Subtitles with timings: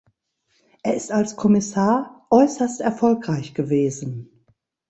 [0.81, 4.47] Er ist als Kommissar äußerst erfolgreich gewesen.